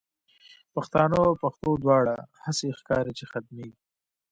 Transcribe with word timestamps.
پښتانه 0.73 1.17
او 1.27 1.33
پښتو 1.43 1.69
دواړه، 1.83 2.15
هسی 2.45 2.67
ښکاری 2.79 3.13
چی 3.19 3.25
ختمیږی 3.31 3.75